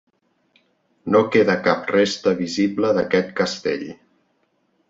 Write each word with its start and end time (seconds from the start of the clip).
No 1.15 1.21
queda 1.35 1.57
cap 1.69 1.85
resta 1.97 2.35
visible 2.41 2.93
d'aquest 3.01 3.33
castell. 3.43 3.89